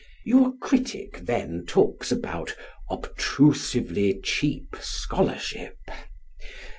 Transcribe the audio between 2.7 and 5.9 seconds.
"obtrusively cheap scholarship."